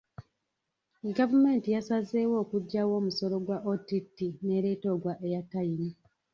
Gavumenti 1.17 1.67
yasazeewo 1.75 2.35
okuggyawo 2.43 2.93
omusolo 3.01 3.35
gwa 3.45 3.57
OTT 3.71 4.15
n’ereeta 4.45 4.87
ogwa 4.95 5.13
Airtime. 5.27 5.87